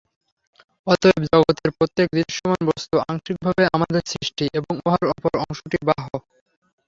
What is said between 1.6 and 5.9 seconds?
প্রত্যেক দৃশ্যমান বস্তু আংশিকভাবে আমাদের সৃষ্টি এবং উহার অপর অংশটি